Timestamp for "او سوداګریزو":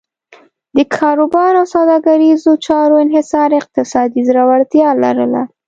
1.61-2.51